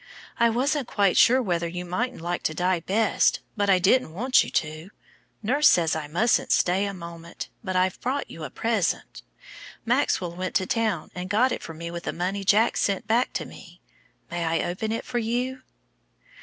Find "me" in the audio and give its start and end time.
11.75-11.91, 13.45-13.79